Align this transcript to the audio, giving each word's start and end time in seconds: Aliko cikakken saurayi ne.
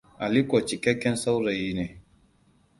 Aliko 0.25 0.55
cikakken 0.69 1.15
saurayi 1.25 1.71
ne. 1.81 1.85